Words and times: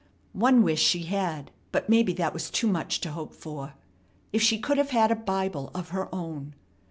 One 0.33 0.63
wish 0.63 0.81
she 0.81 1.03
had, 1.03 1.51
but 1.71 1.87
maybe 1.87 2.11
that 2.13 2.33
was 2.33 2.49
too 2.49 2.65
much 2.65 3.01
to 3.01 3.11
hope 3.11 3.35
for. 3.35 3.75
If 4.33 4.41
she 4.41 4.57
could 4.57 4.79
have 4.79 4.89
had 4.89 5.11
a 5.11 5.15
Bible 5.15 5.69
of 5.75 5.89
her 5.89 6.09
own! 6.11 6.55